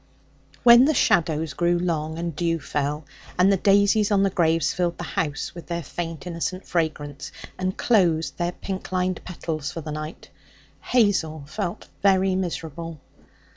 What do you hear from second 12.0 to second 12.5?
very